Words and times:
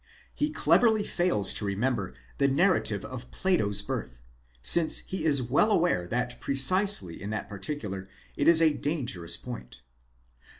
He 0.33 0.49
cleverly 0.49 1.03
fails 1.03 1.53
to 1.53 1.63
remember 1.63 2.15
the 2.39 2.47
narrative 2.47 3.05
of 3.05 3.29
Plato's 3.29 3.83
birth, 3.83 4.23
since 4.63 4.97
he 4.97 5.25
is 5.25 5.43
well 5.43 5.69
aware 5.71 6.07
that 6.07 6.39
precisely 6.41 7.21
in 7.21 7.29
that 7.29 7.47
parti 7.47 7.75
cular, 7.75 8.07
it 8.35 8.47
is 8.47 8.63
a 8.63 8.73
dangerous 8.73 9.37
point. 9.37 9.81